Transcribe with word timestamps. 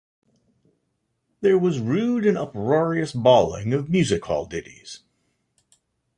There 1.41 1.59
was 1.59 1.77
rude 1.77 2.25
and 2.25 2.35
uproarious 2.35 3.11
bawling 3.13 3.71
of 3.71 3.87
music 3.91 4.25
hall 4.25 4.47
ditties. 4.47 5.01